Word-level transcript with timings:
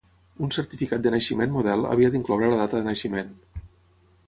Un 0.45 0.53
certificat 0.53 1.03
de 1.07 1.11
naixement 1.15 1.53
model 1.59 1.85
havia 1.91 2.11
d'incloure 2.15 2.51
la 2.55 2.59
data 2.65 2.83
de 2.83 2.91
naixement. 2.91 3.33